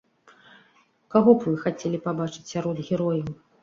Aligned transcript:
Каго 1.17 1.29
б 1.37 1.51
вы 1.51 1.55
хацелі 1.69 2.03
пабачыць 2.09 2.51
сярод 2.57 2.87
герояў? 2.91 3.35